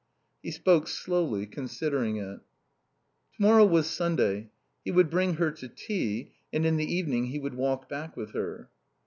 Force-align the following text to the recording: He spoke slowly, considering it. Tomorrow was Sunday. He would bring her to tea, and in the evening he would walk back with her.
He 0.41 0.49
spoke 0.49 0.87
slowly, 0.87 1.45
considering 1.45 2.17
it. 2.17 2.39
Tomorrow 3.35 3.67
was 3.67 3.85
Sunday. 3.85 4.49
He 4.83 4.89
would 4.89 5.11
bring 5.11 5.35
her 5.35 5.51
to 5.51 5.67
tea, 5.67 6.31
and 6.51 6.65
in 6.65 6.77
the 6.77 6.91
evening 6.91 7.25
he 7.25 7.37
would 7.37 7.53
walk 7.53 7.87
back 7.87 8.17
with 8.17 8.31
her. 8.31 8.67